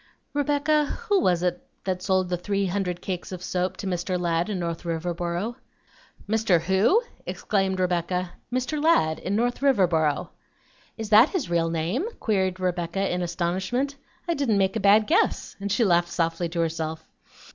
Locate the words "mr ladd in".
3.85-4.57, 8.51-9.35